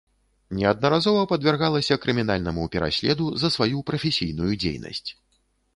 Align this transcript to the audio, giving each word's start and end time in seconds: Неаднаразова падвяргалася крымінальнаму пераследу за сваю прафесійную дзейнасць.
Неаднаразова 0.59 1.25
падвяргалася 1.33 1.99
крымінальнаму 2.07 2.63
пераследу 2.77 3.25
за 3.45 3.53
сваю 3.59 3.77
прафесійную 3.93 4.53
дзейнасць. 4.61 5.09